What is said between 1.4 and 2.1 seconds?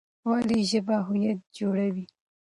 جوړوي؟